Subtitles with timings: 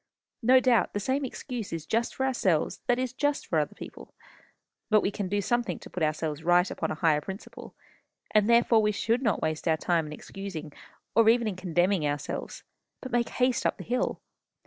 [0.41, 4.15] No doubt the same excuse is just for ourselves that is just for other people.
[4.89, 7.75] But we can do something to put ourselves right upon a higher principle,
[8.31, 10.73] and therefore we should not waste our time in excusing,
[11.13, 12.63] or even in condemning ourselves,
[12.99, 14.19] but make haste up the hill.